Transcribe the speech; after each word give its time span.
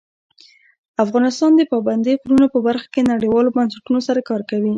افغانستان 1.03 1.51
د 1.55 1.61
پابندی 1.71 2.13
غرونه 2.21 2.47
په 2.53 2.59
برخه 2.67 2.87
کې 2.93 3.09
نړیوالو 3.13 3.55
بنسټونو 3.57 3.99
سره 4.07 4.19
کار 4.29 4.41
کوي. 4.49 4.69